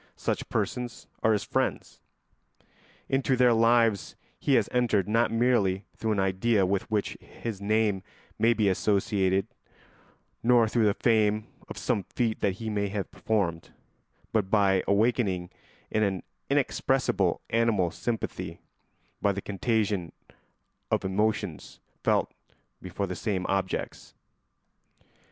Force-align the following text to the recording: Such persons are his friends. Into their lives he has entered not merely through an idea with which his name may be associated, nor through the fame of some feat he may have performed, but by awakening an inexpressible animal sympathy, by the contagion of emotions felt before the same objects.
Such 0.17 0.49
persons 0.49 1.05
are 1.21 1.31
his 1.31 1.43
friends. 1.43 2.01
Into 3.07 3.35
their 3.35 3.53
lives 3.53 4.15
he 4.39 4.55
has 4.55 4.67
entered 4.71 5.07
not 5.07 5.29
merely 5.29 5.85
through 5.95 6.13
an 6.13 6.19
idea 6.19 6.65
with 6.65 6.89
which 6.89 7.15
his 7.21 7.61
name 7.61 8.01
may 8.39 8.53
be 8.53 8.67
associated, 8.67 9.45
nor 10.41 10.67
through 10.67 10.85
the 10.85 10.95
fame 10.95 11.45
of 11.69 11.77
some 11.77 12.01
feat 12.01 12.41
he 12.43 12.67
may 12.67 12.87
have 12.87 13.11
performed, 13.11 13.69
but 14.31 14.49
by 14.49 14.83
awakening 14.87 15.51
an 15.91 16.23
inexpressible 16.49 17.39
animal 17.51 17.91
sympathy, 17.91 18.59
by 19.21 19.31
the 19.31 19.39
contagion 19.39 20.13
of 20.89 21.05
emotions 21.05 21.79
felt 22.03 22.33
before 22.81 23.05
the 23.05 23.15
same 23.15 23.45
objects. 23.47 24.15